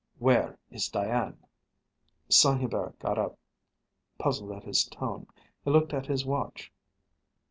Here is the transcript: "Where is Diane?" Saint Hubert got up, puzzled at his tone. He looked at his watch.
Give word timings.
"Where 0.17 0.57
is 0.71 0.89
Diane?" 0.89 1.37
Saint 2.27 2.57
Hubert 2.59 2.97
got 2.97 3.19
up, 3.19 3.37
puzzled 4.17 4.51
at 4.51 4.63
his 4.63 4.83
tone. 4.85 5.27
He 5.63 5.69
looked 5.69 5.93
at 5.93 6.07
his 6.07 6.25
watch. 6.25 6.71